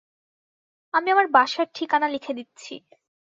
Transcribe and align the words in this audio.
আমি 0.93 1.07
আমার 1.11 1.27
বাসার 1.31 1.67
ঠিকানা 1.75 2.07
লিখে 2.07 2.33
দিচ্ছি। 2.33 2.73